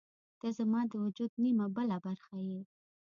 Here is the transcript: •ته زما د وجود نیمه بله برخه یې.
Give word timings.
•ته 0.39 0.47
زما 0.57 0.81
د 0.91 0.93
وجود 1.03 1.31
نیمه 1.43 1.65
بله 1.75 1.97
برخه 2.05 2.37
یې. 2.49 2.61